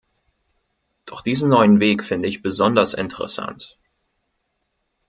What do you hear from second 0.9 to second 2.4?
Doch diesen neuen Weg finde